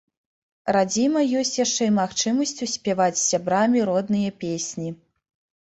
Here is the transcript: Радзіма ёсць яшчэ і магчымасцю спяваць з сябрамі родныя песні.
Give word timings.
Радзіма 0.75 1.21
ёсць 1.41 1.53
яшчэ 1.65 1.83
і 1.89 1.93
магчымасцю 1.99 2.69
спяваць 2.75 3.17
з 3.21 3.23
сябрамі 3.31 3.79
родныя 3.91 4.29
песні. 4.47 4.89